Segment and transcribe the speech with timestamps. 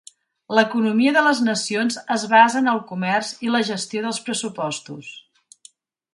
[0.59, 5.13] L'economia de les nacions es basa en el comerç i la gestió dels pressupostos.